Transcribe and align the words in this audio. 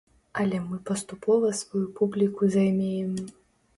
Але 0.43 0.61
мы 0.69 0.79
паступова 0.87 1.51
сваю 1.61 1.85
публіку 1.99 2.51
займеем. 2.57 3.13